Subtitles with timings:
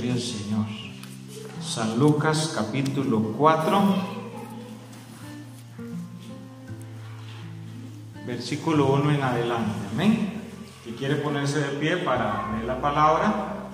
[0.00, 0.66] Gloria al Señor.
[1.62, 3.82] San Lucas capítulo 4,
[8.26, 9.72] versículo 1 en adelante.
[9.92, 10.42] Amén.
[10.86, 13.68] Si quiere ponerse de pie para leer la palabra,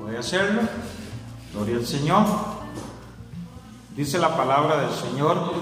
[0.00, 0.62] puede hacerlo.
[1.54, 2.26] Gloria al Señor.
[3.94, 5.52] Dice la palabra del Señor.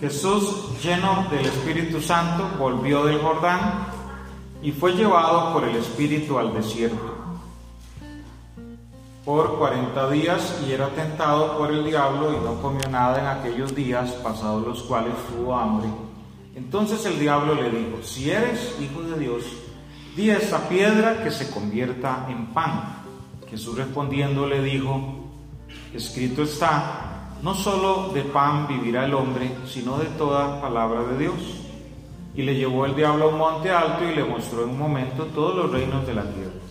[0.00, 3.86] Jesús, lleno del Espíritu Santo, volvió del Jordán
[4.62, 7.15] y fue llevado por el Espíritu al desierto
[9.36, 13.74] por cuarenta días y era tentado por el diablo y no comió nada en aquellos
[13.74, 15.90] días, pasados los cuales tuvo hambre.
[16.54, 19.44] Entonces el diablo le dijo, si eres hijo de Dios,
[20.16, 23.02] di a esta piedra que se convierta en pan.
[23.50, 25.26] Jesús respondiendo le dijo,
[25.92, 31.34] escrito está, no solo de pan vivirá el hombre, sino de toda palabra de Dios.
[32.34, 35.24] Y le llevó el diablo a un monte alto y le mostró en un momento
[35.24, 36.65] todos los reinos de la tierra.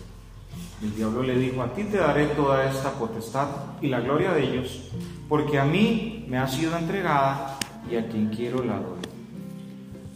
[0.82, 3.48] El diablo le dijo, a ti te daré toda esta potestad
[3.80, 4.90] y la gloria de ellos,
[5.26, 7.58] porque a mí me ha sido entregada
[7.90, 9.00] y a quien quiero la doy.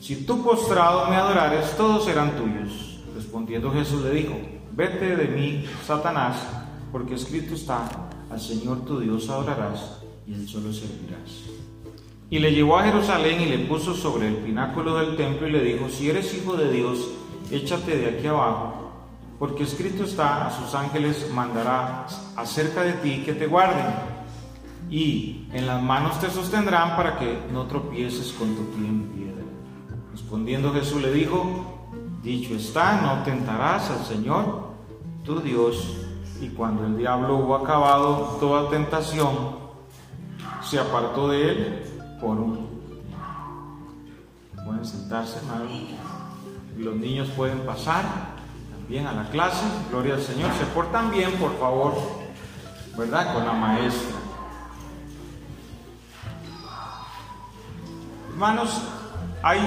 [0.01, 3.01] Si tú postrado me adorares, todos serán tuyos.
[3.15, 4.35] Respondiendo Jesús le dijo,
[4.73, 6.37] vete de mí, Satanás,
[6.93, 7.89] porque escrito está,
[8.31, 11.45] al Señor tu Dios adorarás y él solo servirás.
[12.29, 15.65] Y le llevó a Jerusalén y le puso sobre el pináculo del templo y le
[15.65, 17.09] dijo, si eres hijo de Dios,
[17.51, 18.90] échate de aquí abajo
[19.41, 23.87] porque escrito está, a sus ángeles mandará acerca de ti que te guarden,
[24.91, 29.43] y en las manos te sostendrán para que no tropieces con tu pie en piedra.
[30.13, 31.89] Respondiendo Jesús le dijo,
[32.23, 34.75] dicho está, no tentarás al Señor,
[35.25, 35.97] tu Dios,
[36.39, 39.57] y cuando el diablo hubo acabado toda tentación,
[40.63, 41.83] se apartó de él
[42.21, 42.69] por un...
[44.67, 45.65] Pueden sentarse, hermano.
[46.77, 48.30] Los niños pueden pasar
[48.91, 51.95] bien a la clase, gloria al Señor, se portan bien, por favor,
[52.99, 53.33] ¿verdad?
[53.33, 54.17] Con la maestra.
[58.31, 58.83] Hermanos,
[59.45, 59.61] hay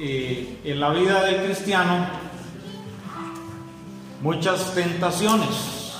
[0.00, 2.08] eh, en la vida del cristiano
[4.20, 5.94] muchas tentaciones.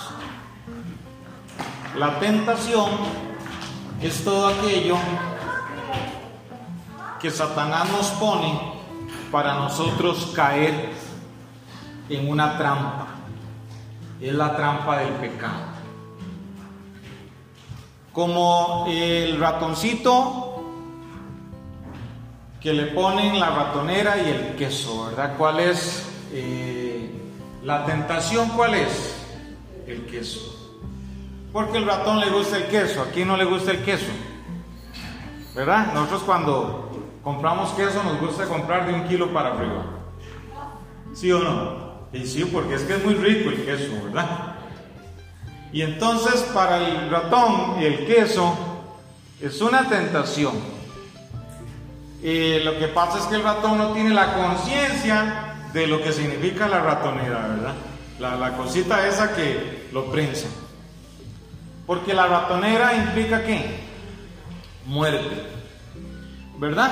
[1.97, 2.91] La tentación
[4.03, 4.97] es todo aquello
[7.21, 8.61] que Satanás nos pone
[9.31, 11.10] para nosotros caer
[12.11, 13.07] en una trampa.
[14.21, 15.71] Es la trampa del pecado.
[18.13, 20.51] Como el ratoncito
[22.61, 25.35] que le ponen la ratonera y el queso, ¿verdad?
[25.39, 27.11] ¿Cuál es eh,
[27.63, 28.51] la tentación?
[28.51, 29.17] ¿Cuál es?
[29.87, 30.57] El queso.
[31.53, 34.13] Porque el ratón le gusta el queso, aquí no le gusta el queso.
[35.55, 35.95] ¿Verdad?
[35.95, 36.91] Nosotros cuando
[37.25, 39.85] compramos queso nos gusta comprar de un kilo para arriba.
[41.15, 41.80] ¿Sí o no?
[42.13, 44.55] Y sí, porque es que es muy rico el queso, ¿verdad?
[45.73, 48.57] Y entonces para el ratón el queso
[49.41, 50.55] es una tentación.
[52.23, 56.67] lo que pasa es que el ratón no tiene la conciencia de lo que significa
[56.67, 57.75] la ratonera, ¿verdad?
[58.19, 60.49] La, la cosita esa que lo prensa.
[61.87, 63.81] Porque la ratonera implica qué?
[64.87, 65.45] Muerte.
[66.59, 66.91] ¿Verdad?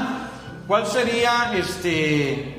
[0.68, 2.57] ¿Cuál sería este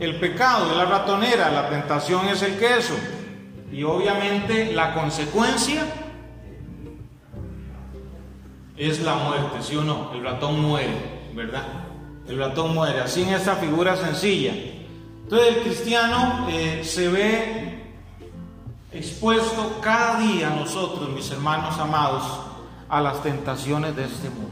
[0.00, 2.94] el pecado es la ratonera, la tentación es el queso.
[3.70, 5.84] Y obviamente la consecuencia
[8.76, 10.10] es la muerte, ¿sí o no?
[10.14, 11.64] El ratón muere, ¿verdad?
[12.26, 14.54] El ratón muere, así en esta figura sencilla.
[15.22, 17.84] Entonces el cristiano eh, se ve
[18.92, 22.24] expuesto cada día nosotros, mis hermanos amados,
[22.88, 24.50] a las tentaciones de este mundo.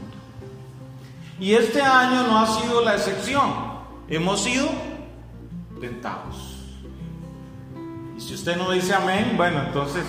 [1.39, 3.51] Y este año no ha sido la excepción.
[4.07, 4.69] Hemos sido
[5.79, 6.57] tentados.
[8.17, 10.05] Y si usted no dice amén, bueno, entonces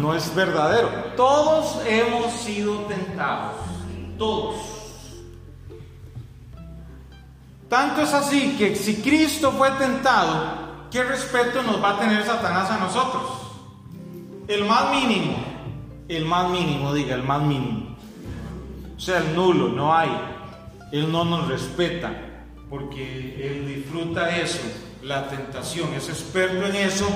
[0.00, 0.88] no es verdadero.
[1.16, 3.56] Todos hemos sido tentados,
[4.16, 4.56] todos.
[7.68, 12.70] Tanto es así que si Cristo fue tentado, ¿qué respeto nos va a tener Satanás
[12.70, 13.24] a nosotros?
[14.46, 15.36] El más mínimo,
[16.08, 17.96] el más mínimo, diga, el más mínimo.
[18.96, 20.10] O sea, el nulo, no hay.
[20.92, 22.27] Él no nos respeta
[22.70, 24.60] porque él disfruta eso,
[25.02, 27.08] la tentación, es experto en eso,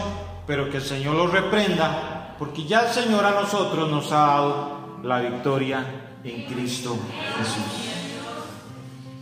[0.47, 4.99] pero que el Señor lo reprenda, porque ya el Señor a nosotros nos ha dado
[5.03, 5.85] la victoria
[6.25, 6.97] en Cristo
[7.39, 7.93] Jesús.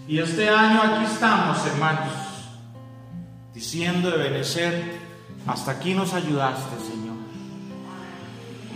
[0.07, 2.13] Y este año aquí estamos, hermanos,
[3.55, 4.99] diciendo de Benecer,
[5.47, 7.17] hasta aquí nos ayudaste, Señor.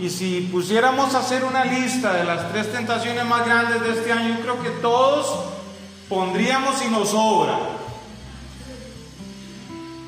[0.01, 4.13] Y si pusiéramos a hacer una lista de las tres tentaciones más grandes de este
[4.13, 5.54] año, yo creo que todos
[6.09, 7.59] pondríamos y nos sobra.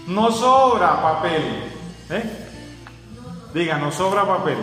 [0.06, 1.42] No sobra papel.
[2.10, 2.48] ¿eh?
[3.52, 4.58] Diga, nos sobra papel.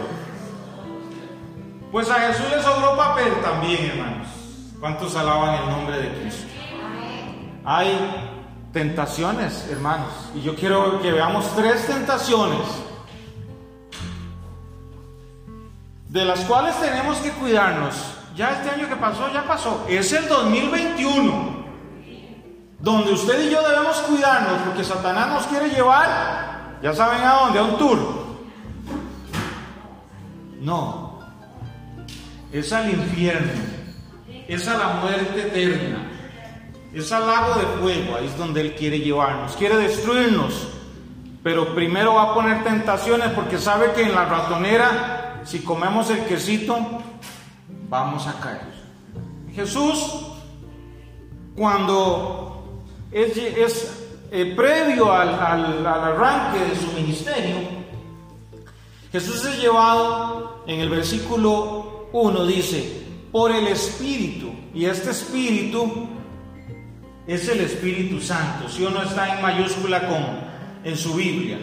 [1.91, 4.27] Pues a Jesús le sobró papel también, hermanos.
[4.80, 6.47] ¿Cuántos alaban el nombre de Cristo?
[7.65, 7.97] Hay
[8.74, 10.12] tentaciones, hermanos.
[10.35, 12.59] Y yo quiero que veamos tres tentaciones
[16.09, 18.12] de las cuales tenemos que cuidarnos.
[18.35, 19.85] Ya este año que pasó, ya pasó.
[19.88, 21.65] Es el 2021,
[22.80, 27.59] donde usted y yo debemos cuidarnos, porque Satanás nos quiere llevar, ya saben a dónde,
[27.59, 28.24] a un tour.
[30.62, 31.19] No,
[32.51, 33.51] es al infierno,
[34.47, 36.09] es a la muerte eterna,
[36.91, 40.69] es al lago de fuego, ahí es donde Él quiere llevarnos, quiere destruirnos.
[41.44, 46.24] Pero primero va a poner tentaciones porque sabe que en la ratonera, si comemos el
[46.24, 47.03] quesito,
[47.89, 48.74] vamos a caer.
[49.53, 50.25] Jesús,
[51.56, 53.38] cuando es,
[54.31, 57.57] eh, previo al, al arranque de su ministerio,
[59.12, 66.07] Jesús es llevado en el versículo 1, dice, por el Espíritu, y este Espíritu
[67.27, 70.53] es el Espíritu Santo, si uno está en mayúscula con
[70.83, 71.57] en su Biblia.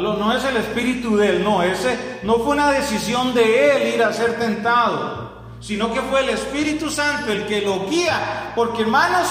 [0.00, 4.02] No es el espíritu de él, no, ese no fue una decisión de él ir
[4.02, 5.30] a ser tentado,
[5.60, 9.26] sino que fue el Espíritu Santo el que lo guía, porque hermanos,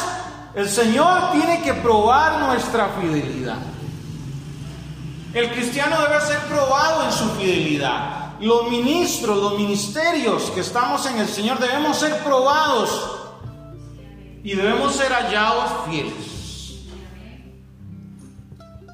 [0.55, 3.57] el Señor tiene que probar nuestra fidelidad.
[5.33, 8.33] El cristiano debe ser probado en su fidelidad.
[8.39, 12.89] Los ministros, los ministerios que estamos en el Señor debemos ser probados
[14.43, 16.36] y debemos ser hallados fieles.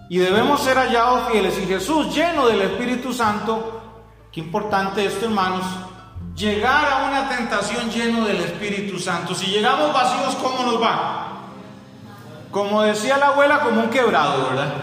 [0.10, 1.58] Y debemos ser hallados fieles.
[1.60, 3.82] Y Jesús, lleno del Espíritu Santo,
[4.32, 5.66] qué importante esto, hermanos,
[6.36, 9.34] llegar a una tentación lleno del Espíritu Santo.
[9.36, 11.28] Si llegamos vacíos, ¿cómo nos va?
[12.52, 14.74] Como decía la abuela, como un quebrado, ¿verdad?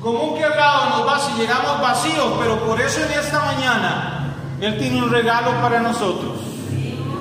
[0.00, 4.76] Como un quebrado nos va si llegamos vacíos, pero por eso en esta mañana Él
[4.78, 6.38] tiene un regalo para nosotros.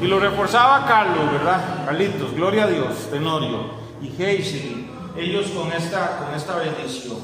[0.01, 1.85] Y lo reforzaba Carlos, ¿verdad?
[1.85, 3.65] Carlitos, gloria a Dios, Tenorio
[4.01, 7.17] y Heisel, ellos con esta, con esta bendición.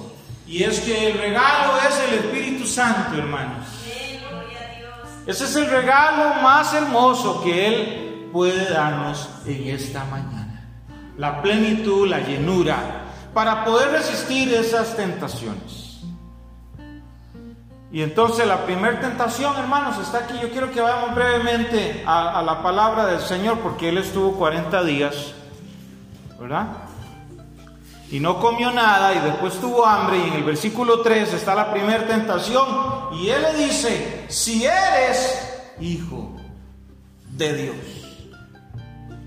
[0.45, 3.68] Y es que el regalo es el Espíritu Santo, hermanos.
[5.25, 10.69] Ese es el regalo más hermoso que Él puede darnos en esta mañana.
[11.18, 13.04] La plenitud, la llenura,
[13.34, 15.88] para poder resistir esas tentaciones.
[17.92, 20.36] Y entonces la primera tentación, hermanos, está aquí.
[20.42, 25.33] Yo quiero que vayamos brevemente a, la palabra del Señor, porque Él estuvo 40 días,
[26.40, 26.87] ¿verdad?
[28.09, 30.18] Y no comió nada y después tuvo hambre.
[30.18, 32.65] Y en el versículo 3 está la primera tentación.
[33.13, 35.48] Y Él le dice, si eres
[35.80, 36.36] hijo
[37.30, 37.75] de Dios.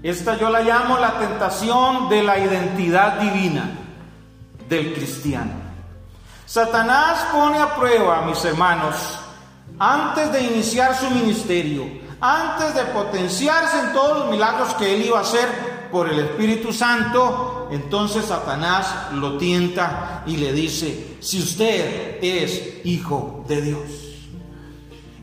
[0.02, 3.70] Esta yo la llamo la tentación de la identidad divina
[4.68, 5.52] del cristiano.
[6.46, 8.96] Satanás pone a prueba, mis hermanos,
[9.78, 11.86] antes de iniciar su ministerio,
[12.20, 15.48] antes de potenciarse en todos los milagros que él iba a hacer
[15.92, 23.44] por el Espíritu Santo, entonces Satanás lo tienta y le dice, si usted es hijo
[23.48, 23.80] de Dios.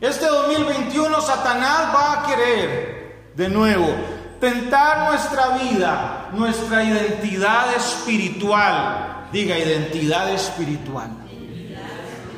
[0.00, 3.88] Este 2021 Satanás va a querer de nuevo
[4.40, 11.10] tentar nuestra vida, nuestra identidad espiritual, Diga identidad espiritual.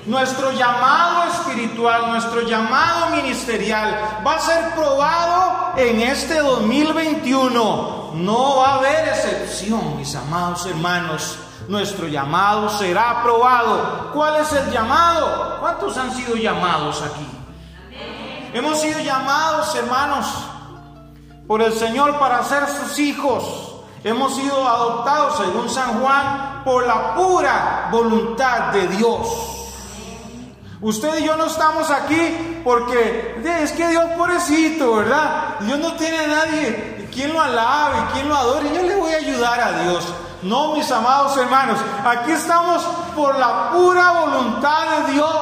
[0.06, 7.99] Nuestro llamado espiritual, nuestro llamado ministerial va a ser probado en este 2021.
[8.14, 11.38] No va a haber excepción, mis amados hermanos.
[11.68, 14.10] Nuestro llamado será aprobado.
[14.12, 15.58] ¿Cuál es el llamado?
[15.60, 17.26] ¿Cuántos han sido llamados aquí?
[18.52, 20.26] Hemos sido llamados, hermanos,
[21.46, 23.76] por el Señor para ser sus hijos.
[24.02, 29.28] Hemos sido adoptados, según San Juan, por la pura voluntad de Dios.
[30.80, 35.60] Usted y yo no estamos aquí porque es que Dios pobrecito, ¿verdad?
[35.60, 38.72] Dios no tiene a nadie quien lo alabe, quien lo adore.
[38.74, 40.04] Yo le voy a ayudar a Dios.
[40.42, 42.82] No, mis amados hermanos, aquí estamos
[43.14, 45.34] por la pura voluntad de Dios.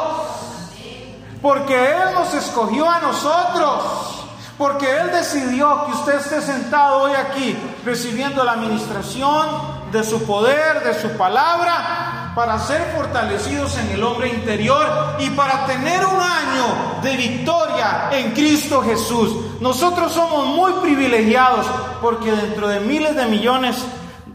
[1.40, 4.18] Porque Él nos escogió a nosotros.
[4.56, 9.46] Porque Él decidió que usted esté sentado hoy aquí recibiendo la administración
[9.92, 14.87] de su poder, de su palabra, para ser fortalecidos en el hombre interior
[15.18, 19.59] y para tener un año de victoria en Cristo Jesús.
[19.61, 21.66] Nosotros somos muy privilegiados
[22.00, 23.85] porque dentro de miles de millones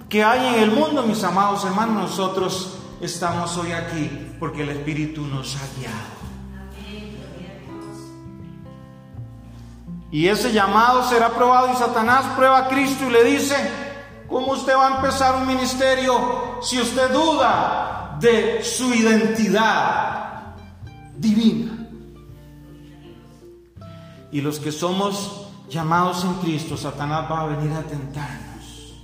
[0.09, 5.21] que hay en el mundo, mis amados hermanos, nosotros estamos hoy aquí porque el Espíritu
[5.21, 6.13] nos ha guiado.
[10.11, 13.55] Y ese llamado será probado y Satanás prueba a Cristo y le dice,
[14.27, 20.55] ¿cómo usted va a empezar un ministerio si usted duda de su identidad
[21.17, 21.87] divina.
[24.31, 28.95] Y los que somos llamados en Cristo, Satanás va a venir a tentarnos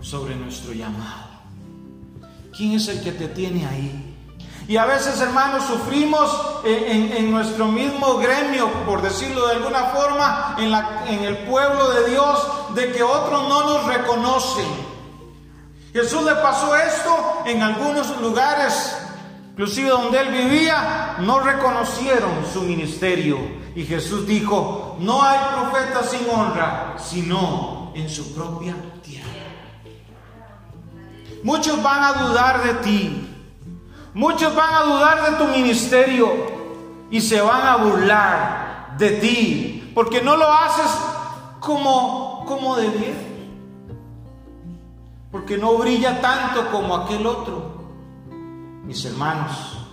[0.00, 1.28] sobre nuestro llamado.
[2.56, 4.07] ¿Quién es el que te tiene ahí?
[4.68, 11.24] Y a veces, hermanos, sufrimos en, nuestro mismo gremio, por decirlo de alguna forma, en
[11.24, 14.66] el pueblo de Dios, de que otros no nos reconocen.
[15.94, 18.94] Jesús le pasó esto en algunos lugares,
[19.52, 23.38] inclusive donde él vivía, no reconocieron su ministerio.
[23.74, 29.28] Y Jesús dijo, no hay profeta sin honra, sino en su propia tierra.
[31.42, 33.27] Muchos van a dudar de ti.
[34.18, 36.28] Muchos van a dudar de tu ministerio
[37.08, 40.90] y se van a burlar de ti porque no lo haces
[41.60, 42.76] como, como.
[45.30, 47.92] Porque no brilla tanto como aquel otro.
[48.82, 49.86] Mis hermanos,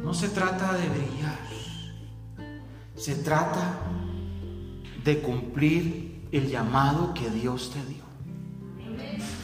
[0.00, 1.38] no se trata de brillar.
[2.96, 3.78] Se trata
[5.04, 8.02] de cumplir el llamado que Dios te dio.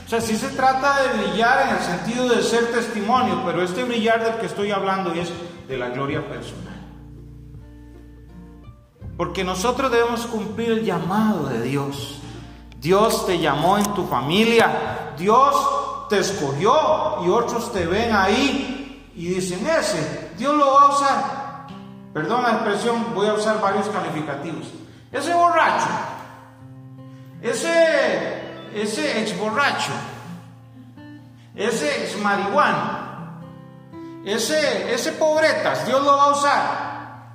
[0.09, 3.85] O sea, sí se trata de brillar en el sentido de ser testimonio, pero este
[3.85, 5.31] brillar del que estoy hablando es
[5.69, 6.81] de la gloria personal.
[9.19, 12.21] Porque nosotros debemos cumplir el llamado de Dios.
[12.81, 19.27] Dios te llamó en tu familia, Dios te escogió y otros te ven ahí y
[19.27, 21.67] dicen, ese, Dios lo va a usar.
[22.15, 24.69] Perdón la expresión, voy a usar varios calificativos.
[25.13, 25.87] Ese borracho,
[28.83, 29.93] ese ex borracho,
[31.55, 33.41] ese ex marihuana,
[34.25, 36.89] ese, ese pobretas, Dios lo va a usar.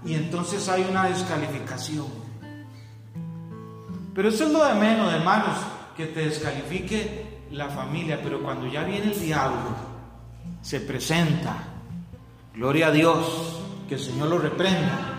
[0.06, 2.08] Y entonces hay una descalificación.
[4.14, 5.58] Pero eso es lo de menos, hermanos,
[5.98, 8.20] que te descalifique la familia.
[8.22, 9.76] Pero cuando ya viene el diablo,
[10.62, 11.56] se presenta.
[12.54, 15.14] Gloria a Dios, que el Señor lo reprenda.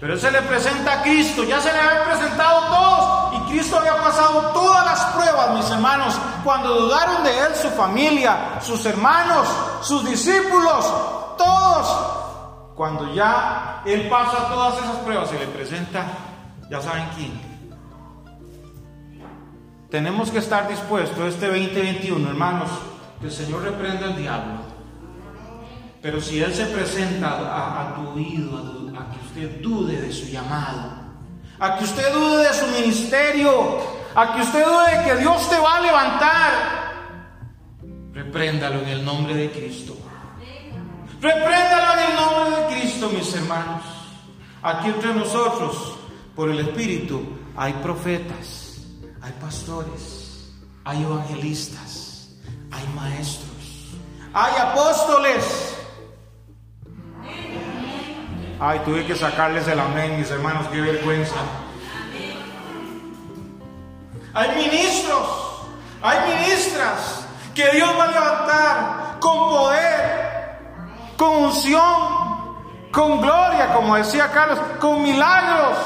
[0.00, 3.11] Pero se le presenta a Cristo, ya se le habían presentado todos
[3.52, 8.84] Cristo había pasado todas las pruebas, mis hermanos, cuando dudaron de él su familia, sus
[8.86, 9.46] hermanos,
[9.82, 10.90] sus discípulos,
[11.36, 12.72] todos.
[12.74, 16.06] Cuando ya él pasa todas esas pruebas, se le presenta,
[16.70, 17.52] ya saben quién.
[19.90, 22.70] Tenemos que estar dispuestos este 2021, hermanos,
[23.20, 24.60] que el Señor reprenda al diablo.
[26.00, 28.56] Pero si Él se presenta a, tu oído,
[28.96, 31.01] a, que usted dude de su llamado,
[31.62, 33.78] a que usted dude de su ministerio,
[34.16, 36.52] a que usted dude de que Dios te va a levantar,
[38.12, 39.96] repréndalo en el nombre de Cristo.
[41.20, 43.82] Repréndalo en el nombre de Cristo, mis hermanos.
[44.60, 45.94] Aquí entre nosotros,
[46.34, 47.22] por el Espíritu,
[47.56, 48.80] hay profetas,
[49.20, 50.50] hay pastores,
[50.82, 52.30] hay evangelistas,
[52.72, 53.94] hay maestros,
[54.34, 55.61] hay apóstoles
[58.64, 61.34] Ay, tuve que sacarles el amén, mis hermanos, qué vergüenza.
[64.32, 65.64] Hay ministros,
[66.00, 67.26] hay ministras
[67.56, 70.58] que Dios va a levantar con poder,
[71.16, 71.82] con unción,
[72.92, 75.78] con gloria, como decía Carlos, con milagros.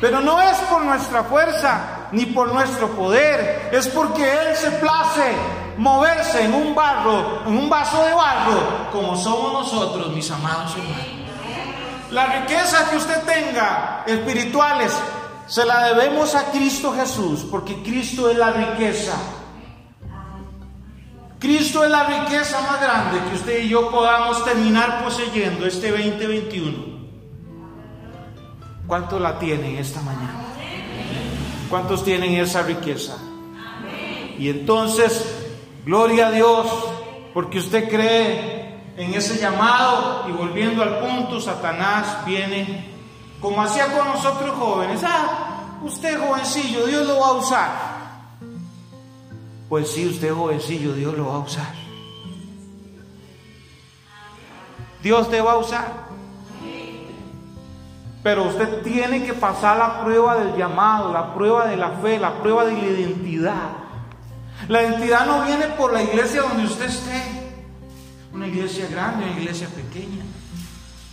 [0.00, 1.80] Pero no es por nuestra fuerza
[2.12, 5.34] ni por nuestro poder, es porque Él se place
[5.76, 11.19] moverse en un barro, en un vaso de barro, como somos nosotros, mis amados hermanos.
[12.10, 14.92] La riqueza que usted tenga espirituales
[15.46, 19.12] se la debemos a Cristo Jesús, porque Cristo es la riqueza.
[21.38, 27.00] Cristo es la riqueza más grande que usted y yo podamos terminar poseyendo este 2021.
[28.86, 30.34] ¿Cuántos la tienen esta mañana?
[31.70, 33.16] ¿Cuántos tienen esa riqueza?
[34.36, 35.24] Y entonces,
[35.86, 36.66] gloria a Dios,
[37.32, 38.59] porque usted cree
[39.00, 42.86] en ese llamado y volviendo al punto, Satanás viene
[43.40, 45.00] como hacía con nosotros jóvenes.
[45.02, 47.70] Ah, usted jovencillo, Dios lo va a usar.
[49.70, 51.74] Pues sí, usted jovencillo, Dios lo va a usar.
[55.02, 56.10] Dios te va a usar.
[58.22, 62.34] Pero usted tiene que pasar la prueba del llamado, la prueba de la fe, la
[62.34, 63.70] prueba de la identidad.
[64.68, 67.39] La identidad no viene por la iglesia donde usted esté.
[68.32, 70.24] Una iglesia grande, una iglesia pequeña.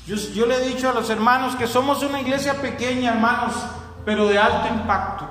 [0.08, 3.54] Yo, le he dicho a los hermanos que somos una iglesia pequeña, hermanos,
[4.06, 5.28] pero de alto impacto.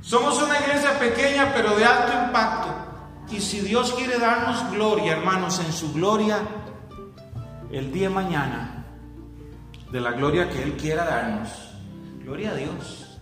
[0.00, 2.68] Somos una iglesia pequeña, pero de alto impacto.
[3.30, 6.38] Y si Dios quiere darnos gloria, hermanos, en su gloria,
[7.72, 8.84] el día de mañana,
[9.90, 11.50] de la gloria que Él quiera darnos,
[12.22, 13.18] gloria a Dios.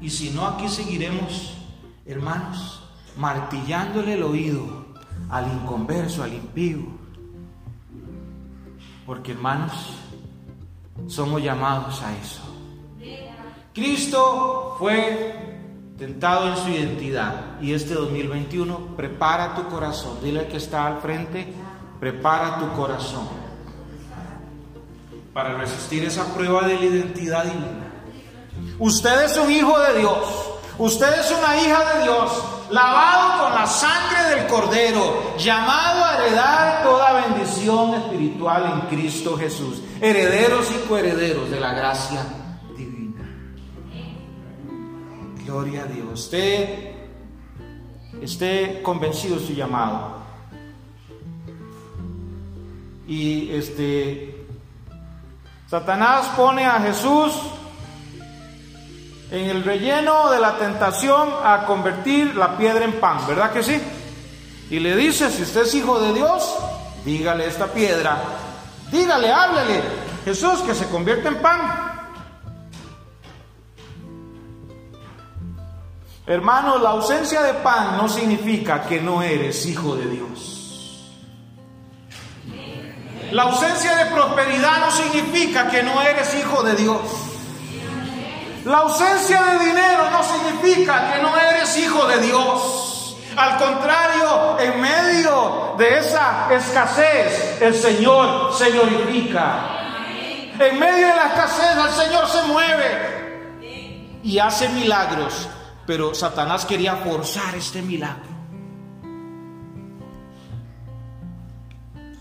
[0.00, 1.58] Y si no, aquí seguiremos,
[2.06, 2.77] hermanos,
[3.18, 4.64] martillándole el oído
[5.28, 6.78] al inconverso, al impío.
[9.04, 9.72] Porque hermanos,
[11.06, 12.42] somos llamados a eso.
[13.74, 15.58] Cristo fue
[15.98, 20.18] tentado en su identidad y este 2021 prepara tu corazón.
[20.22, 21.52] Dile al que está al frente,
[22.00, 23.28] prepara tu corazón
[25.32, 27.92] para resistir esa prueba de la identidad divina.
[28.78, 30.18] Usted es un hijo de Dios,
[30.78, 36.82] usted es una hija de Dios, lavado con la sangre del Cordero, llamado a heredar
[36.82, 42.24] toda bendición espiritual en Cristo Jesús, herederos y coherederos de la gracia
[42.76, 43.24] divina.
[45.44, 46.08] Gloria a Dios.
[46.12, 46.94] Usted
[48.20, 50.18] esté convencido de su llamado.
[53.06, 54.46] Y este
[55.68, 57.32] Satanás pone a Jesús
[59.30, 63.80] en el relleno de la tentación a convertir la piedra en pan, ¿verdad que sí?
[64.70, 66.56] Y le dice, si usted es hijo de Dios,
[67.04, 68.18] dígale esta piedra,
[68.90, 69.82] dígale, háblele,
[70.24, 71.88] Jesús, que se convierte en pan.
[76.26, 80.58] Hermanos, la ausencia de pan no significa que no eres hijo de Dios.
[83.32, 87.27] La ausencia de prosperidad no significa que no eres hijo de Dios.
[88.68, 93.16] La ausencia de dinero no significa que no eres hijo de Dios.
[93.34, 100.52] Al contrario, en medio de esa escasez, el Señor se glorifica.
[100.60, 105.48] En medio de la escasez, el Señor se mueve y hace milagros.
[105.86, 108.27] Pero Satanás quería forzar este milagro.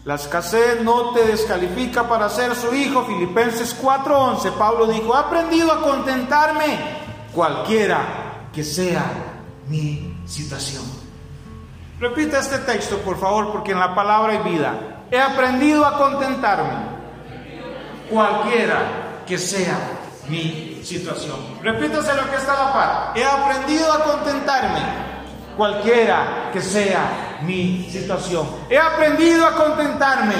[0.07, 3.03] La escasez no te descalifica para ser su hijo.
[3.03, 6.79] Filipenses 4:11, Pablo dijo, he aprendido a contentarme
[7.33, 9.03] cualquiera que sea
[9.67, 10.83] mi situación.
[11.99, 15.03] Repita este texto, por favor, porque en la palabra hay vida.
[15.11, 16.71] He aprendido a contentarme
[18.09, 19.77] cualquiera que sea
[20.29, 21.35] mi situación.
[21.61, 23.11] Repítase lo que está a la par.
[23.13, 24.79] He aprendido a contentarme
[25.57, 28.47] cualquiera que sea mi situación.
[28.69, 30.35] He aprendido a contentarme,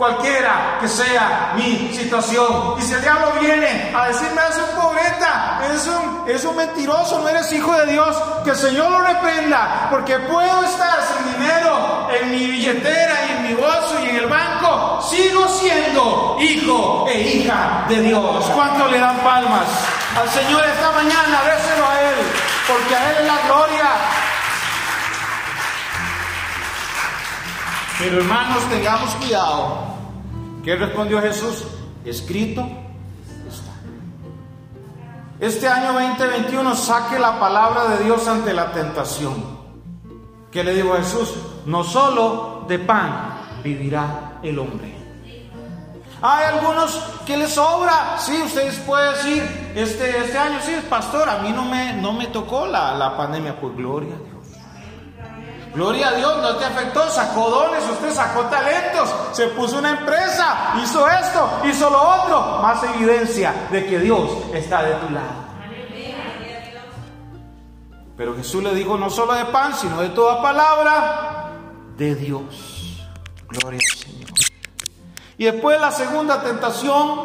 [0.00, 2.76] cualquiera que sea mi situación.
[2.78, 7.20] Y si el diablo viene a decirme, es un pobreta, es un, es un mentiroso,
[7.20, 12.08] no eres hijo de Dios, que el Señor lo reprenda, porque puedo estar sin dinero
[12.18, 17.20] en mi billetera y en mi bolso y en el banco, sigo siendo hijo e
[17.20, 18.46] hija de Dios.
[18.54, 19.68] ¿Cuánto le dan palmas
[20.18, 21.42] al Señor esta mañana?
[21.44, 22.16] Déselo a Él,
[22.66, 24.29] porque a Él es la gloria
[28.00, 29.78] Pero hermanos, tengamos cuidado.
[30.64, 31.64] ¿Qué respondió Jesús?
[32.02, 32.66] Escrito
[33.46, 33.72] está.
[35.38, 39.60] Este año 2021 saque la palabra de Dios ante la tentación.
[40.50, 41.34] ¿Qué le dijo Jesús?
[41.66, 44.94] No solo de pan vivirá el hombre.
[46.22, 48.16] Hay algunos que les sobra.
[48.18, 52.28] Sí, ustedes pueden decir, este, este año sí, pastor, a mí no me, no me
[52.28, 54.39] tocó la, la pandemia, por gloria a Dios.
[55.74, 60.74] Gloria a Dios, no te afectó, sacó dones, usted sacó talentos, se puso una empresa,
[60.82, 62.58] hizo esto, hizo lo otro.
[62.60, 65.50] Más evidencia de que Dios está de tu lado.
[68.16, 71.52] Pero Jesús le dijo no solo de pan, sino de toda palabra
[71.96, 73.08] de Dios.
[73.48, 74.30] Gloria al Señor.
[75.38, 77.18] Y después la segunda tentación,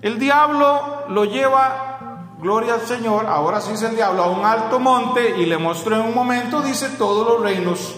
[0.00, 1.91] el diablo lo lleva
[2.42, 5.94] gloria al Señor, ahora sí es el diablo a un alto monte y le mostró
[5.94, 7.94] en un momento, dice, todos los reinos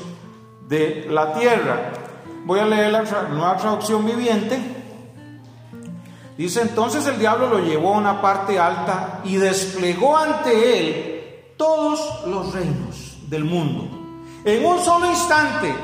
[0.69, 1.93] de la tierra.
[2.45, 4.61] Voy a leer la nueva traducción viviente.
[6.37, 12.27] Dice entonces el diablo lo llevó a una parte alta y desplegó ante él todos
[12.27, 13.89] los reinos del mundo
[14.45, 15.75] en un solo instante.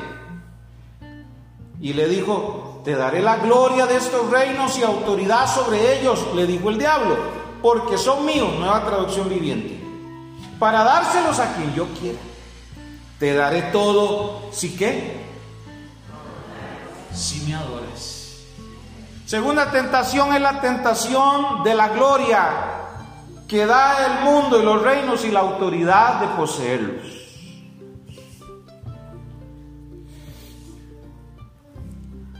[1.79, 6.45] Y le dijo, te daré la gloria de estos reinos y autoridad sobre ellos, le
[6.45, 9.79] dijo el diablo porque son míos, nueva traducción viviente,
[10.59, 12.19] para dárselos a quien yo quiera.
[13.19, 15.21] Te daré todo, si qué?
[17.13, 18.39] Si me adoras.
[19.25, 22.49] Segunda tentación es la tentación de la gloria
[23.47, 27.05] que da el mundo y los reinos y la autoridad de poseerlos.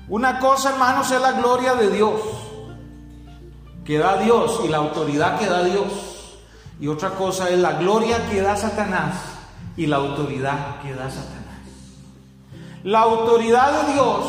[0.08, 2.41] Una cosa, hermanos, es la gloria de Dios
[3.86, 6.38] que da Dios y la autoridad que da Dios.
[6.80, 9.16] Y otra cosa es la gloria que da Satanás
[9.78, 11.42] y la autoridad que da Satanás.
[12.84, 14.26] La autoridad de Dios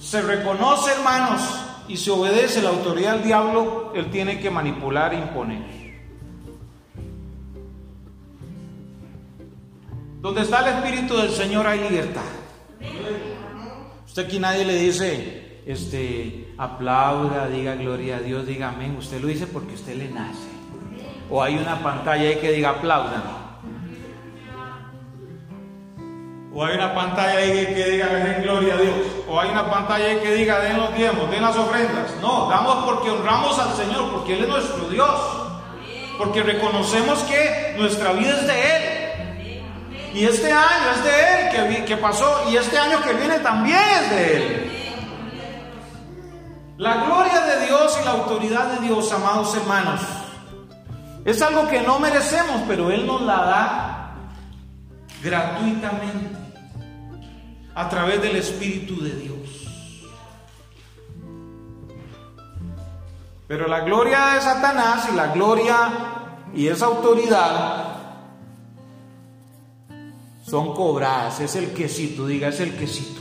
[0.00, 1.40] se reconoce, hermanos,
[1.88, 5.80] y se obedece la autoridad del diablo, él tiene que manipular e imponer.
[10.20, 12.22] Donde está el Espíritu del Señor hay libertad.
[14.06, 18.94] Usted aquí nadie le dice, este, aplauda, diga gloria a Dios, diga amén.
[18.98, 20.50] Usted lo dice porque usted le nace.
[21.30, 23.22] O hay una pantalla ahí que diga aplaudan.
[26.52, 28.94] O hay una pantalla ahí que diga den gloria a Dios.
[29.26, 32.14] O hay una pantalla ahí que diga den los diezmos, den las ofrendas.
[32.20, 35.20] No, damos porque honramos al Señor, porque Él es nuestro Dios.
[36.18, 39.62] Porque reconocemos que nuestra vida es de Él.
[40.12, 42.50] Y este año es de Él que, que pasó.
[42.50, 44.79] Y este año que viene también es de Él.
[46.80, 50.00] La gloria de Dios y la autoridad de Dios, amados hermanos,
[51.26, 54.14] es algo que no merecemos, pero Él nos la da
[55.22, 56.38] gratuitamente
[57.74, 59.38] a través del Espíritu de Dios.
[63.46, 65.76] Pero la gloria de Satanás y la gloria
[66.54, 67.94] y esa autoridad
[70.46, 73.19] son cobradas, es el quesito, diga, es el quesito.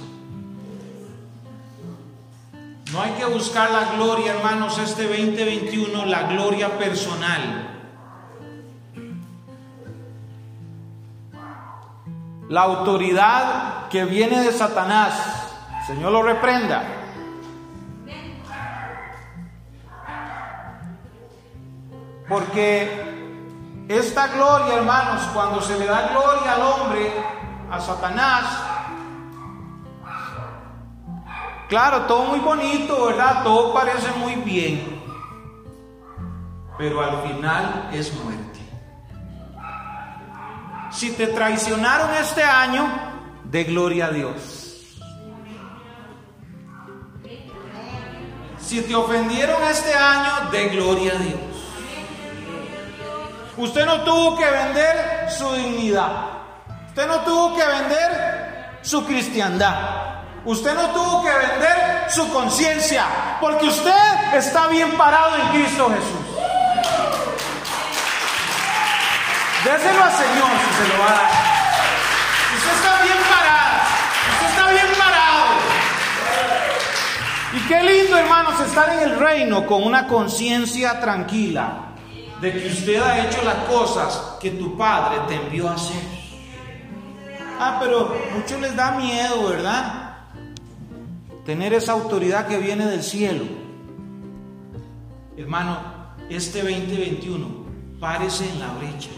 [3.40, 7.70] Buscar la gloria, hermanos, este 2021, la gloria personal.
[12.50, 15.14] La autoridad que viene de Satanás,
[15.88, 16.84] Señor lo reprenda.
[22.28, 27.14] Porque esta gloria, hermanos, cuando se le da gloria al hombre,
[27.72, 28.69] a Satanás,
[31.70, 33.44] claro, todo muy bonito, ¿verdad?
[33.44, 35.02] Todo parece muy bien,
[36.78, 38.60] pero al final es muerte.
[40.92, 42.86] Si te traicionaron este año,
[43.46, 44.96] de gloria a Dios.
[48.60, 51.40] Si te ofendieron este año, de gloria a Dios.
[53.58, 56.26] Usted no tuvo que vender su dignidad.
[56.88, 60.09] Usted no tuvo que vender su cristiandad.
[60.46, 63.06] Usted no tuvo que vender su conciencia.
[63.42, 66.30] Porque usted está bien parado en Cristo Jesús.
[69.64, 71.30] Déselo al Señor si se lo va a dar.
[72.56, 73.82] Usted está bien parado.
[74.34, 75.46] Usted está bien parado.
[77.54, 81.90] Y qué lindo, hermanos, estar en el reino con una conciencia tranquila
[82.40, 86.02] de que usted ha hecho las cosas que tu padre te envió a hacer.
[87.60, 89.99] Ah, pero muchos les da miedo, ¿verdad?
[91.46, 93.46] Tener esa autoridad que viene del cielo.
[95.38, 95.80] Hermano,
[96.30, 97.48] este 2021,
[98.00, 99.10] párese en la brecha.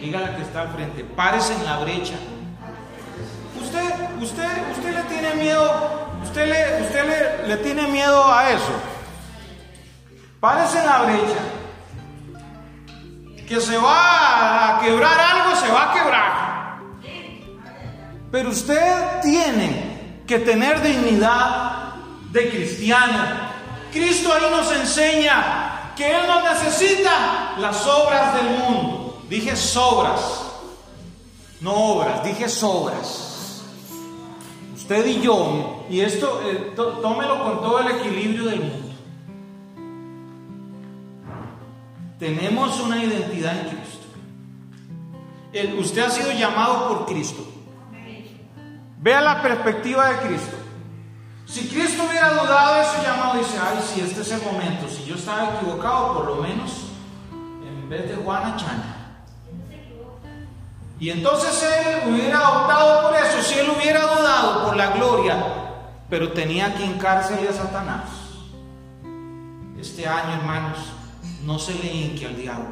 [0.00, 2.16] Dígale que está al frente, párese en la brecha.
[3.62, 8.72] Usted, usted, usted le tiene miedo, usted le, usted le, le tiene miedo a eso.
[10.40, 11.56] Párese en la brecha
[13.46, 16.76] que se va a quebrar algo, se va a quebrar.
[18.30, 19.85] Pero usted tiene
[20.26, 21.94] que tener dignidad
[22.32, 23.24] de cristiano.
[23.92, 29.22] Cristo ahí nos enseña que Él no necesita las obras del mundo.
[29.28, 30.42] Dije sobras,
[31.60, 33.62] no obras, dije sobras.
[34.74, 38.86] Usted y yo, y esto eh, tómelo con todo el equilibrio del mundo.
[42.18, 44.06] Tenemos una identidad en Cristo.
[45.80, 47.55] usted ha sido llamado por Cristo.
[49.06, 50.56] Vea la perspectiva de Cristo.
[51.46, 55.04] Si Cristo hubiera dudado de ese llamado, dice, ay, si este es el momento, si
[55.04, 56.88] yo estaba equivocado, por lo menos,
[57.30, 59.22] en vez de Juana Chana.
[60.98, 65.36] Y entonces él hubiera optado por eso, si él hubiera dudado por la gloria,
[66.10, 68.08] pero tenía que encarcelar a Satanás.
[69.78, 70.78] Este año, hermanos,
[71.44, 72.70] no se le inque al diablo.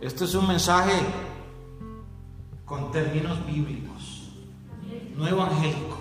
[0.00, 0.90] Este es un mensaje
[2.66, 4.28] con términos bíblicos,
[5.16, 5.96] no evangélico.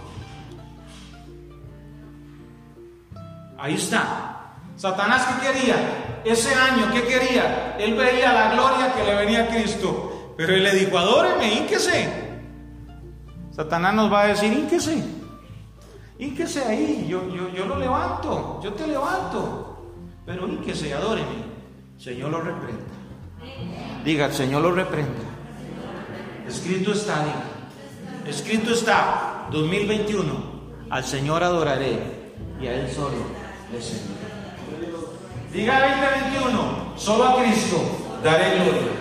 [3.58, 4.32] Ahí está.
[4.76, 6.22] Satanás, ¿qué quería?
[6.26, 7.78] Ese año, ¿qué quería?
[7.80, 10.34] Él veía la gloria que le venía a Cristo.
[10.36, 12.10] Pero él le dijo, adóreme, ínquese.
[13.52, 15.02] Satanás nos va a decir, ínquese.
[16.18, 19.94] Ínquese ahí, yo, yo, yo lo levanto, yo te levanto.
[20.26, 21.46] Pero ínquese, adóreme.
[21.98, 22.84] Señor lo reprenda.
[24.04, 25.25] Diga, Señor lo reprenda.
[26.48, 27.44] Escrito está, diga.
[28.28, 30.56] Escrito está, 2021.
[30.90, 32.00] Al Señor adoraré
[32.62, 33.18] y a Él solo
[33.72, 34.26] le serviré.
[35.52, 37.78] Diga 2021, solo a Cristo
[38.24, 38.92] daré gloria.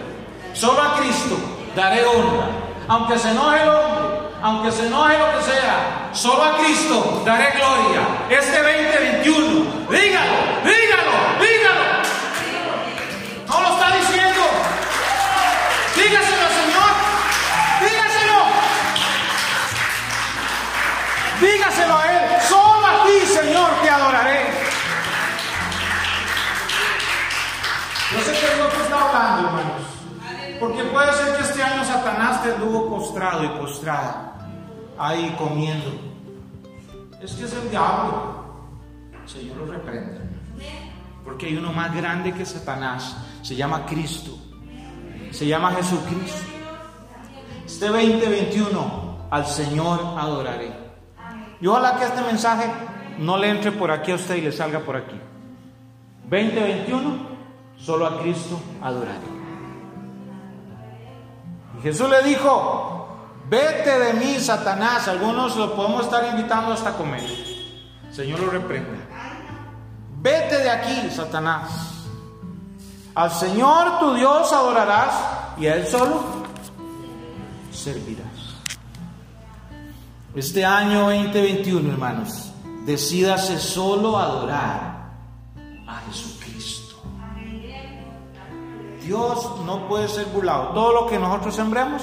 [0.53, 1.37] Solo a Cristo
[1.75, 2.49] daré honra.
[2.87, 4.05] Aunque se enoje el hombre,
[4.43, 8.03] aunque se enoje lo que sea, solo a Cristo daré gloria.
[8.31, 10.94] Este 2021, dígalo, dígalo,
[22.49, 24.45] Solo a ti, Señor, te adoraré.
[28.13, 29.83] No sé qué es lo que está hablando, hermanos.
[30.61, 34.35] Porque puede ser que este año Satanás te anduvo postrado y postrada.
[34.99, 35.91] Ahí comiendo.
[37.21, 38.45] Es que es el diablo.
[39.27, 40.21] Señor lo reprende.
[41.25, 43.17] Porque hay uno más grande que Satanás.
[43.43, 44.39] Se llama Cristo.
[45.33, 46.47] Se llama Jesucristo.
[47.67, 50.84] Este 2021 al Señor adoraré.
[51.61, 52.65] Y ojalá que este mensaje
[53.19, 55.21] no le entre por aquí a usted y le salga por aquí.
[56.25, 57.19] 2021,
[57.77, 59.35] solo a Cristo adoraré.
[61.79, 63.09] Y Jesús le dijo,
[63.49, 65.09] vete de mí, Satanás.
[65.09, 67.23] Algunos lo podemos estar invitando hasta comer.
[68.11, 68.99] Señor lo reprenda.
[70.21, 72.07] Vete de aquí, Satanás.
[73.15, 75.15] Al Señor tu Dios adorarás
[75.59, 76.25] y a Él solo
[77.71, 78.34] servirás.
[80.35, 82.53] Este año 2021, hermanos,
[82.85, 85.13] decídase solo adorar
[85.87, 86.97] a Jesucristo.
[89.05, 90.71] Dios no puede ser burlado.
[90.71, 92.03] Todo lo que nosotros sembremos,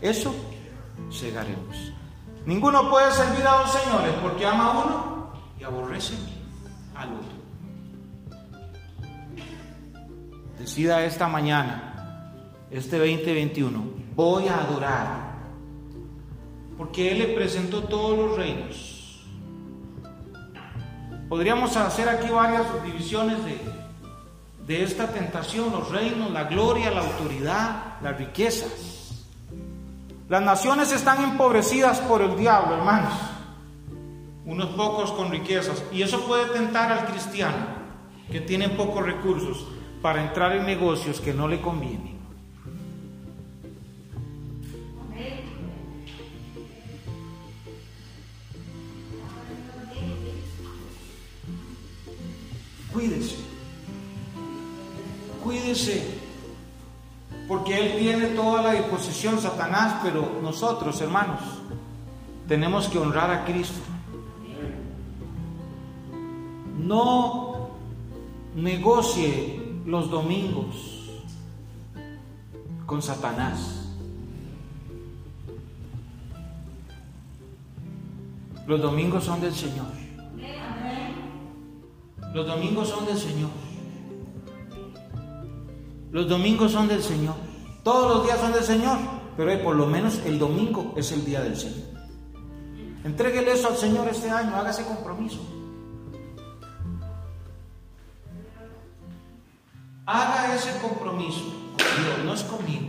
[0.00, 0.34] eso
[1.10, 1.92] segaremos.
[2.46, 6.14] Ninguno puede servir a dos señores porque ama a uno y aborrece
[6.94, 7.38] al otro.
[10.58, 13.82] Decida esta mañana, este 2021,
[14.14, 15.27] voy a adorar.
[16.78, 19.24] Porque Él le presentó todos los reinos.
[21.28, 23.60] Podríamos hacer aquí varias divisiones de,
[24.66, 29.16] de esta tentación, los reinos, la gloria, la autoridad, las riquezas.
[30.28, 33.14] Las naciones están empobrecidas por el diablo, hermanos.
[34.46, 35.82] Unos pocos con riquezas.
[35.92, 37.78] Y eso puede tentar al cristiano
[38.30, 39.66] que tiene pocos recursos
[40.00, 42.17] para entrar en negocios que no le convienen.
[52.98, 53.36] Cuídese.
[55.44, 56.18] Cuídese.
[57.46, 61.40] Porque Él tiene toda la disposición, Satanás, pero nosotros, hermanos,
[62.48, 63.78] tenemos que honrar a Cristo.
[66.76, 67.68] No
[68.56, 71.22] negocie los domingos
[72.84, 73.92] con Satanás.
[78.66, 80.07] Los domingos son del Señor.
[82.34, 83.50] Los domingos son del Señor.
[86.10, 87.34] Los domingos son del Señor.
[87.82, 88.98] Todos los días son del Señor,
[89.36, 91.88] pero por lo menos el domingo es el día del Señor.
[93.04, 95.38] Entréguele eso al Señor este año, haga ese compromiso.
[100.04, 101.44] Haga ese compromiso
[101.76, 102.87] Dios, no es conmigo.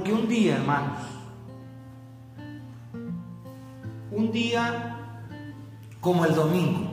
[0.00, 0.98] Porque un día, hermanos,
[4.10, 4.96] un día
[6.00, 6.88] como el domingo,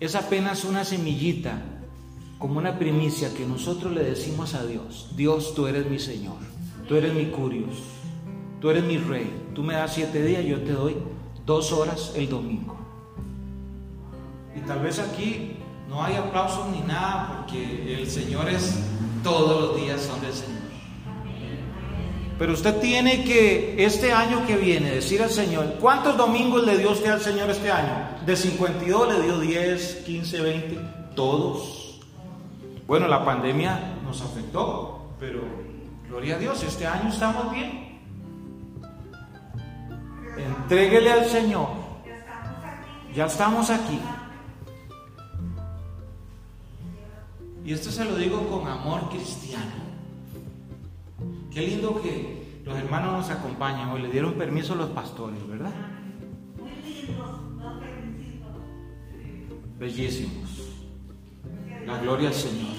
[0.00, 1.62] es apenas una semillita,
[2.40, 6.38] como una primicia que nosotros le decimos a Dios, Dios, tú eres mi Señor,
[6.88, 7.76] tú eres mi curios,
[8.60, 10.96] tú eres mi rey, tú me das siete días, yo te doy
[11.46, 12.76] dos horas el domingo.
[14.56, 15.52] Y tal vez aquí
[15.88, 18.80] no hay aplausos ni nada, porque el Señor es,
[19.22, 20.57] todos los días son del Señor.
[22.38, 26.92] Pero usted tiene que este año que viene decir al Señor, ¿cuántos domingos le dio
[26.92, 28.16] usted al Señor este año?
[28.24, 30.78] De 52 le dio 10, 15, 20,
[31.16, 32.00] todos.
[32.86, 35.40] Bueno, la pandemia nos afectó, pero
[36.08, 38.00] gloria a Dios, este año estamos bien.
[40.36, 41.68] Entréguele al Señor.
[43.16, 44.00] Ya estamos aquí.
[47.64, 49.87] Y esto se lo digo con amor cristiano.
[51.58, 53.90] Qué lindo que los hermanos nos acompañan.
[53.90, 55.72] Hoy le dieron permiso a los pastores, ¿verdad?
[59.76, 60.50] Bellísimos.
[61.84, 62.76] La gloria al Señor.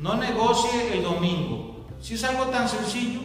[0.00, 1.86] No negocie el domingo.
[2.00, 3.20] Si es algo tan sencillo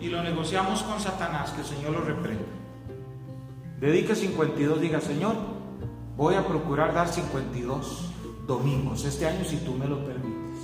[0.00, 2.46] y lo negociamos con Satanás, que el Señor lo reprenda.
[3.78, 5.59] Dedique 52, diga Señor,
[6.20, 8.10] voy a procurar dar 52
[8.46, 10.60] domingos este año si tú me lo permites.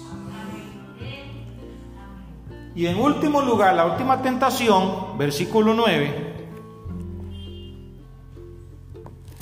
[2.74, 6.48] Y en último lugar, la última tentación, versículo 9.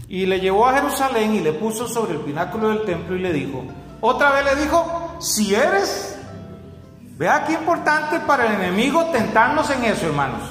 [0.07, 3.33] Y le llevó a Jerusalén y le puso sobre el pináculo del templo y le
[3.33, 3.65] dijo,
[4.01, 6.17] otra vez le dijo, si eres,
[7.19, 10.43] vea qué importante para el enemigo tentarnos en eso, hermanos.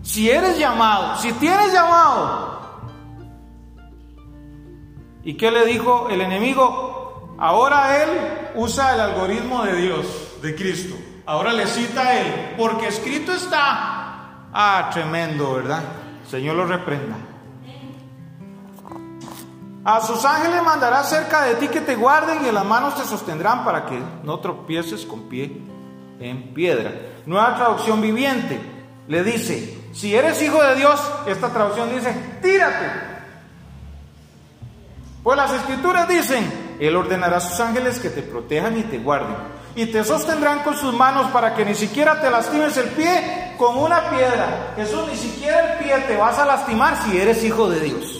[0.00, 2.51] Si eres llamado, si tienes llamado.
[5.24, 7.36] ¿Y qué le dijo el enemigo?
[7.38, 8.08] Ahora él
[8.54, 10.06] usa el algoritmo de Dios,
[10.42, 10.96] de Cristo.
[11.26, 14.48] Ahora le cita él, porque escrito está.
[14.52, 15.82] Ah, tremendo, ¿verdad?
[16.28, 17.16] Señor lo reprenda.
[19.84, 23.04] A sus ángeles mandará cerca de ti que te guarden y en las manos te
[23.04, 25.60] sostendrán para que no tropieces con pie
[26.20, 26.92] en piedra.
[27.26, 28.60] Nueva traducción viviente
[29.08, 33.12] le dice, si eres hijo de Dios, esta traducción dice, tírate.
[35.22, 39.36] Pues las escrituras dicen, Él ordenará a sus ángeles que te protejan y te guarden.
[39.76, 43.78] Y te sostendrán con sus manos para que ni siquiera te lastimes el pie con
[43.78, 44.72] una piedra.
[44.76, 48.18] Jesús, ni siquiera el pie te vas a lastimar si eres hijo de Dios.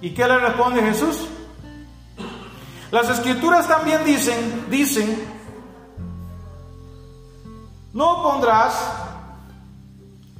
[0.00, 1.28] ¿Y qué le responde Jesús?
[2.90, 5.26] Las escrituras también dicen, dicen,
[7.92, 8.74] no pondrás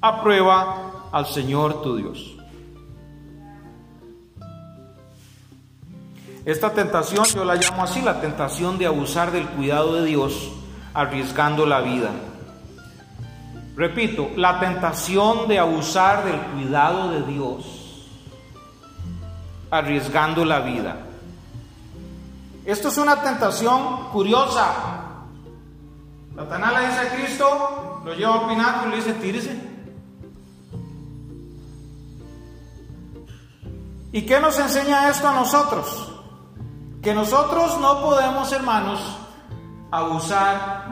[0.01, 2.34] a prueba al Señor tu Dios.
[6.45, 10.53] Esta tentación yo la llamo así, la tentación de abusar del cuidado de Dios
[10.93, 12.11] arriesgando la vida.
[13.77, 18.07] Repito, la tentación de abusar del cuidado de Dios
[19.71, 20.97] arriesgando la vida.
[22.65, 24.73] Esto es una tentación curiosa.
[26.37, 29.75] Satanás le dice a Cristo, lo lleva al pináculo y le dice, tírese.
[34.13, 36.14] ¿Y qué nos enseña esto a nosotros?
[37.05, 38.99] Que nosotros no podemos, hermanos,
[39.91, 40.87] abusar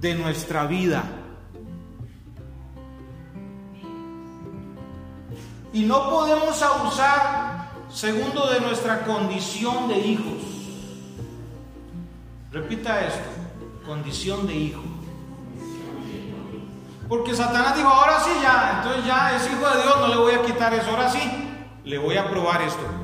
[0.00, 1.04] de nuestra vida.
[5.74, 10.42] Y no podemos abusar segundo de nuestra condición de hijos.
[12.50, 13.28] Repita esto,
[13.84, 14.82] condición de hijo.
[17.10, 20.32] Porque Satanás dijo, ahora sí ya, entonces ya es hijo de Dios, no le voy
[20.32, 21.20] a quitar eso, ahora sí,
[21.84, 22.97] le voy a probar esto.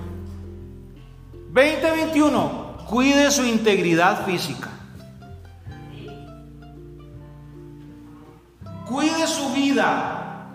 [1.55, 4.71] 2021, cuide su integridad física.
[8.85, 10.51] Cuide su vida.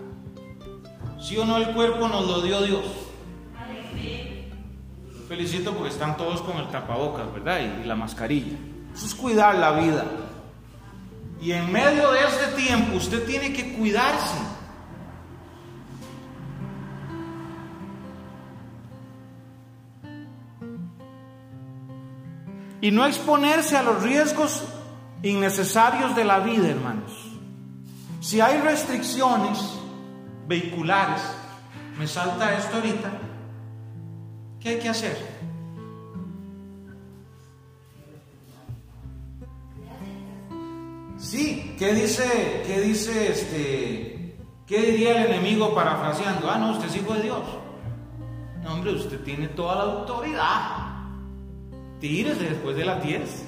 [1.18, 2.84] Si o no el cuerpo nos lo dio Dios.
[5.26, 7.60] Felicito porque están todos con el tapabocas, ¿verdad?
[7.60, 8.58] Y, y la mascarilla.
[8.94, 10.04] Eso es cuidar la vida.
[11.40, 14.36] Y en medio de este tiempo usted tiene que cuidarse.
[22.80, 24.64] Y no exponerse a los riesgos
[25.22, 27.12] innecesarios de la vida, hermanos.
[28.20, 29.58] Si hay restricciones
[30.46, 31.22] vehiculares,
[31.98, 33.10] me salta esto ahorita,
[34.60, 35.40] ¿qué hay que hacer?
[41.18, 46.50] Sí, ¿qué dice, qué dice este, qué diría el enemigo parafraseando?
[46.50, 47.42] Ah, no, usted es hijo de Dios.
[48.62, 50.89] No, hombre, usted tiene toda la autoridad.
[52.00, 53.44] Tírese después de las 10.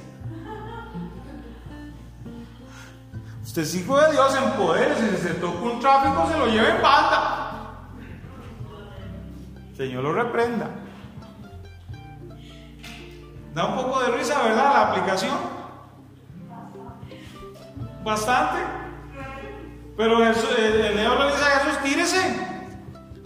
[3.42, 6.68] Usted es hijo de Dios en poder, si se toca un tráfico se lo lleva
[6.68, 7.52] en banda.
[9.76, 10.70] Señor lo reprenda.
[13.54, 14.72] Da un poco de risa, ¿verdad?
[14.72, 15.36] La aplicación.
[18.04, 18.58] Bastante.
[19.96, 22.48] Pero el, el León le dice a Jesús, tírese.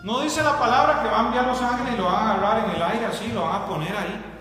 [0.02, 2.64] No dice la palabra que va a enviar los ángeles y lo van a agarrar
[2.64, 4.35] en el aire así, lo van a poner ahí.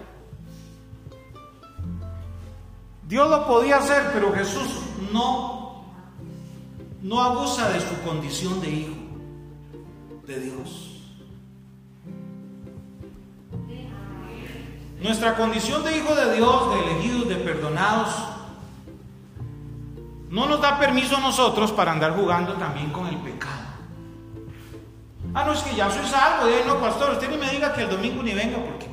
[3.08, 4.68] Dios lo podía hacer, pero Jesús
[5.12, 5.86] no,
[7.02, 8.96] no abusa de su condición de hijo
[10.26, 10.92] de Dios.
[15.00, 18.10] Nuestra condición de hijo de Dios, de elegidos, de perdonados,
[20.30, 23.66] no nos da permiso a nosotros para andar jugando también con el pecado.
[25.34, 26.50] Ah, no, es que ya soy salvo.
[26.50, 28.85] Y no, pastor, usted ni me diga que el domingo ni venga porque...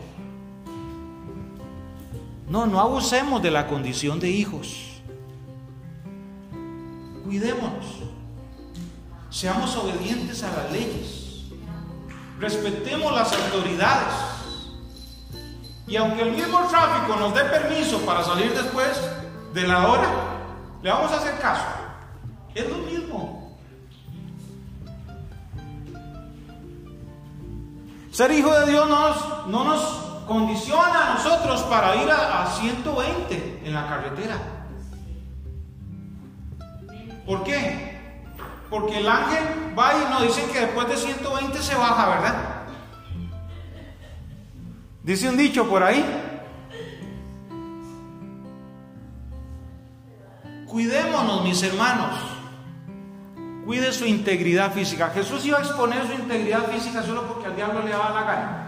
[2.52, 5.00] No, no abusemos de la condición de hijos.
[7.24, 7.86] Cuidémonos.
[9.30, 11.46] Seamos obedientes a las leyes.
[12.38, 14.12] Respetemos las autoridades.
[15.86, 19.00] Y aunque el mismo tráfico nos dé permiso para salir después
[19.54, 20.10] de la hora,
[20.82, 21.64] le vamos a hacer caso.
[22.54, 23.56] Es lo mismo.
[28.10, 32.46] Ser hijo de Dios no nos, no nos condiciona a nosotros para ir a, a
[32.46, 34.36] 120 en la carretera.
[37.26, 37.92] ¿Por qué?
[38.68, 39.44] Porque el ángel
[39.78, 42.34] va y nos dice que después de 120 se baja, ¿verdad?
[45.02, 46.04] Dice un dicho por ahí.
[50.66, 52.14] Cuidémonos, mis hermanos.
[53.66, 55.10] Cuide su integridad física.
[55.10, 58.61] Jesús iba a exponer su integridad física solo porque al diablo le daba la gana.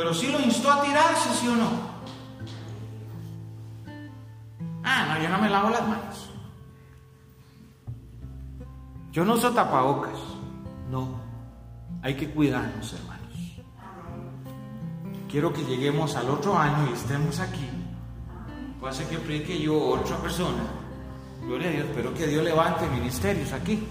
[0.00, 1.68] Pero sí lo instó a tirarse, ¿sí o no?
[4.82, 6.30] Ah, no, yo no me lavo las manos.
[9.12, 10.18] Yo no uso tapabocas.
[10.90, 11.20] No,
[12.00, 13.60] hay que cuidarnos, hermanos.
[15.28, 17.68] Quiero que lleguemos al otro año y estemos aquí.
[18.80, 20.62] Puede ser que predique yo otra persona.
[21.42, 23.86] Gloria a Dios, espero que Dios levante ministerios aquí.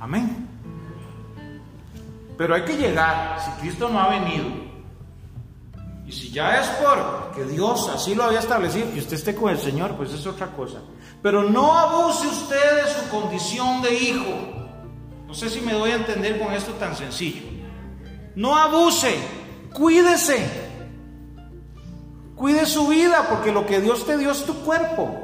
[0.00, 0.49] Amén.
[2.40, 4.46] Pero hay que llegar, si Cristo no ha venido.
[6.06, 9.50] Y si ya es por que Dios así lo había establecido, que usted esté con
[9.50, 10.78] el Señor, pues es otra cosa.
[11.22, 14.34] Pero no abuse usted de su condición de hijo.
[15.26, 17.42] No sé si me doy a entender con esto tan sencillo.
[18.34, 19.18] No abuse,
[19.74, 20.70] cuídese.
[22.36, 25.14] Cuide su vida porque lo que Dios te dio es tu cuerpo.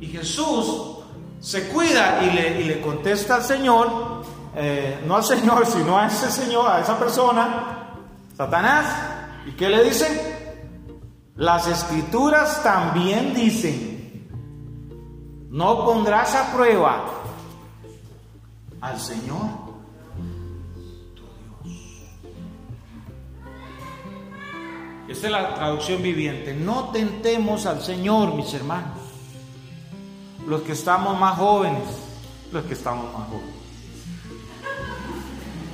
[0.00, 0.99] Y Jesús
[1.40, 4.22] se cuida y le, le contesta al Señor,
[4.54, 7.96] eh, no al Señor, sino a ese Señor, a esa persona,
[8.36, 8.86] Satanás.
[9.46, 10.38] ¿Y qué le dice?
[11.36, 14.28] Las escrituras también dicen,
[15.50, 17.04] no pondrás a prueba
[18.82, 19.70] al Señor.
[25.08, 26.54] Esta es la traducción viviente.
[26.54, 29.09] No tentemos al Señor, mis hermanos.
[30.46, 31.82] Los que estamos más jóvenes,
[32.52, 33.60] los que estamos más jóvenes.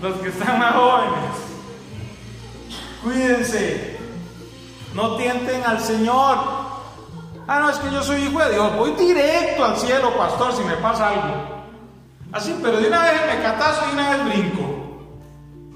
[0.03, 1.31] Los que están más jóvenes.
[3.03, 3.99] Cuídense.
[4.95, 6.39] No tienten al Señor.
[7.49, 8.77] Ah, no, es que yo soy hijo de Dios.
[8.77, 11.57] Voy directo al cielo, pastor, si me pasa algo.
[12.33, 14.77] Así, pero de una vez me catazo y de una vez brinco.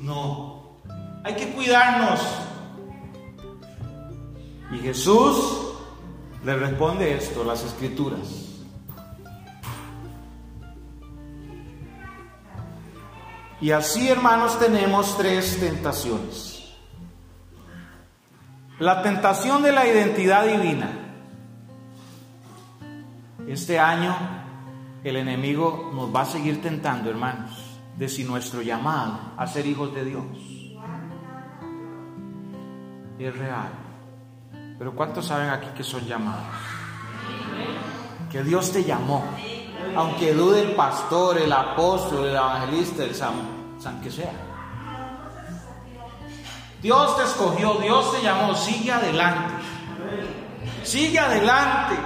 [0.00, 0.80] No.
[1.24, 2.20] Hay que cuidarnos.
[4.72, 5.74] Y Jesús
[6.44, 8.39] le responde esto, las escrituras.
[13.60, 16.72] Y así, hermanos, tenemos tres tentaciones.
[18.78, 20.90] La tentación de la identidad divina.
[23.46, 24.16] Este año
[25.04, 29.94] el enemigo nos va a seguir tentando, hermanos, de si nuestro llamado a ser hijos
[29.94, 30.24] de Dios
[33.18, 33.70] es real.
[34.78, 36.46] Pero ¿cuántos saben aquí que son llamados?
[38.30, 39.24] Que Dios te llamó.
[39.96, 43.32] Aunque dude el pastor, el apóstol, el evangelista, el san,
[43.78, 44.32] san que sea.
[46.80, 49.54] Dios te escogió, Dios te llamó, sigue adelante.
[50.82, 51.96] Sigue adelante.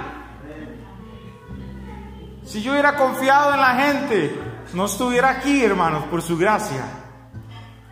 [2.43, 4.39] Si yo hubiera confiado en la gente,
[4.73, 6.85] no estuviera aquí, hermanos, por su gracia.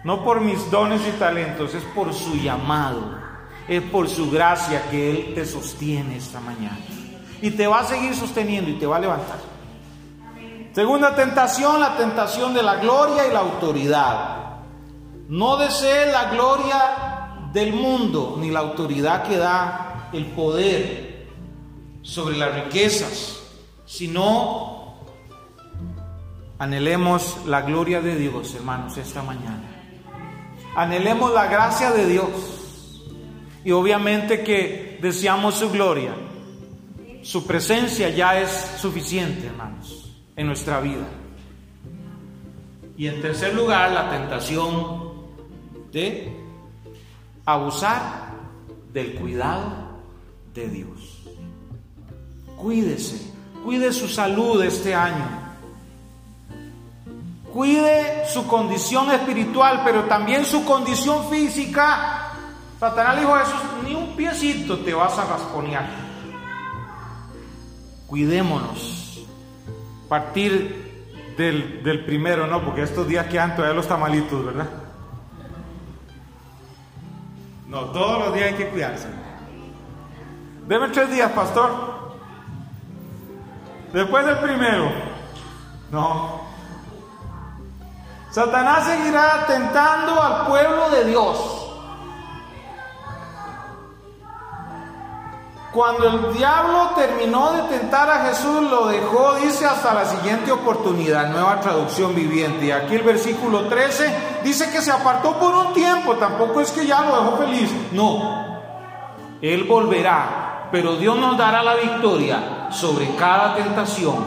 [0.03, 3.23] No por mis dones y talentos, es por su llamado
[3.67, 6.77] es por su gracia que Él te sostiene esta mañana.
[7.41, 9.52] Y te va a seguir sosteniendo y te va a levantar.
[10.73, 14.57] Segunda tentación, la tentación de la gloria y la autoridad.
[15.29, 21.27] No desees la gloria del mundo ni la autoridad que da el poder
[22.01, 23.39] sobre las riquezas,
[23.85, 24.95] sino
[26.57, 29.69] anhelemos la gloria de Dios, hermanos, esta mañana.
[30.75, 32.29] Anhelemos la gracia de Dios.
[33.63, 36.15] Y obviamente que deseamos su gloria.
[37.21, 38.49] Su presencia ya es
[38.81, 40.02] suficiente, hermanos,
[40.35, 41.07] en nuestra vida.
[42.97, 45.13] Y en tercer lugar, la tentación
[45.91, 46.35] de
[47.45, 48.31] abusar
[48.91, 49.71] del cuidado
[50.53, 51.23] de Dios.
[52.55, 53.31] Cuídese,
[53.63, 55.41] cuide su salud este año.
[57.51, 62.23] Cuide su condición espiritual, pero también su condición física
[62.83, 65.87] Satanás dijo a Jesús, ni un piecito te vas a rasponear.
[68.07, 69.02] Cuidémonos.
[70.13, 74.67] Partir del, primero, no, porque estos días quedan todavía los tamalitos, ¿verdad?
[77.67, 79.07] No, todos los días hay que cuidarse.
[80.67, 82.13] Deme tres días, pastor.
[83.91, 84.91] Después del primero.
[85.89, 86.41] No.
[88.29, 91.52] Satanás seguirá tentando al pueblo de Dios.
[95.73, 101.29] Cuando el diablo terminó de tentar a Jesús, lo dejó, dice, hasta la siguiente oportunidad,
[101.29, 102.67] nueva traducción viviente.
[102.67, 106.85] Y aquí el versículo 13 dice que se apartó por un tiempo, tampoco es que
[106.85, 108.61] ya lo dejó feliz, no.
[109.41, 114.23] Él volverá, pero Dios nos dará la victoria sobre cada tentación.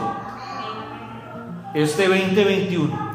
[1.73, 3.07] Este 2021.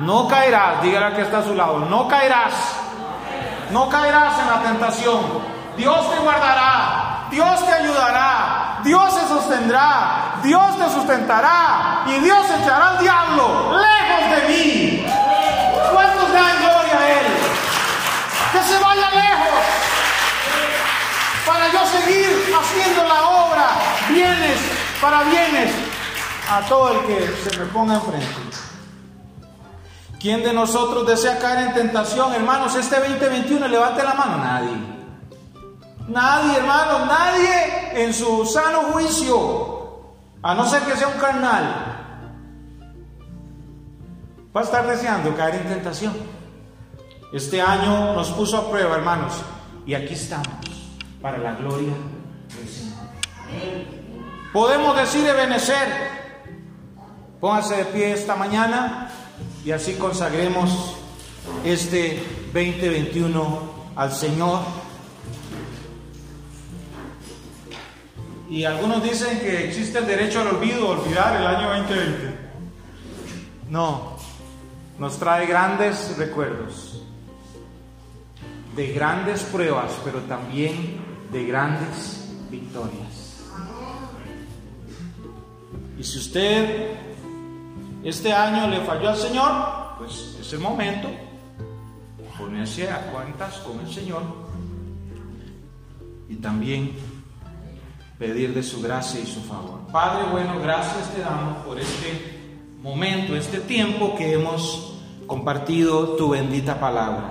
[0.00, 2.52] No caerás, dígale que está a su lado, no caerás.
[3.72, 5.55] No caerás en la tentación.
[5.76, 7.16] Dios te guardará.
[7.30, 14.30] Dios te ayudará, Dios se sostendrá, Dios te sustentará y Dios echará al diablo lejos
[14.30, 15.06] de mí.
[15.92, 17.26] ¿Cuántos dan gloria a Él?
[18.52, 19.64] Que se vaya lejos
[21.44, 23.68] para yo seguir haciendo la obra,
[24.08, 24.58] bienes
[25.00, 25.72] para bienes
[26.48, 28.56] a todo el que se me ponga enfrente.
[30.20, 32.74] ¿Quién de nosotros desea caer en tentación, hermanos?
[32.76, 34.38] Este 2021, levante la mano.
[34.38, 34.95] Nadie.
[36.08, 41.96] Nadie, hermanos, nadie en su sano juicio, a no ser que sea un carnal,
[44.54, 46.14] va a estar deseando caer en tentación.
[47.32, 49.32] Este año nos puso a prueba, hermanos,
[49.84, 50.48] y aquí estamos,
[51.20, 51.92] para la gloria
[52.56, 52.96] del Señor.
[54.52, 56.16] Podemos decir Ebenecer.
[57.40, 59.10] Pónganse de pie esta mañana
[59.64, 60.94] y así consagremos
[61.64, 63.60] este 2021
[63.94, 64.85] al Señor.
[68.48, 72.38] Y algunos dicen que existe el derecho al olvido, olvidar el año 2020.
[73.68, 74.16] No,
[74.98, 77.02] nos trae grandes recuerdos,
[78.76, 80.98] de grandes pruebas, pero también
[81.32, 83.42] de grandes victorias.
[85.98, 86.92] Y si usted
[88.04, 89.52] este año le falló al Señor,
[89.98, 91.08] pues es el momento
[92.38, 94.22] ponerse a cuentas con el Señor
[96.28, 96.92] y también
[98.18, 99.80] pedir de su gracia y su favor.
[99.92, 102.36] Padre bueno, gracias te damos por este
[102.82, 104.94] momento, este tiempo que hemos
[105.26, 107.30] compartido tu bendita palabra.